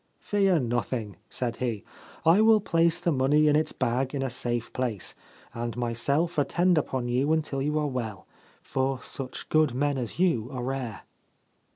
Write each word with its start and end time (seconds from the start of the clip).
'Fear 0.19 0.61
nothing/ 0.61 1.17
said 1.29 1.57
he: 1.57 1.83
f 1.85 2.21
I 2.25 2.41
will 2.41 2.59
place 2.59 2.99
the 2.99 3.11
money 3.11 3.47
in 3.47 3.55
its 3.55 3.71
bag 3.71 4.15
in 4.15 4.23
a 4.23 4.31
safe 4.31 4.73
place, 4.73 5.13
and 5.53 5.77
myself 5.77 6.39
attend 6.39 6.79
upon 6.79 7.07
you 7.07 7.31
until 7.33 7.61
you 7.61 7.77
are 7.77 7.85
well, 7.85 8.25
for 8.63 8.99
such 9.03 9.47
good 9.49 9.75
men 9.75 9.99
as 9.99 10.17
you 10.17 10.49
are 10.51 10.63
rare.' 10.63 11.03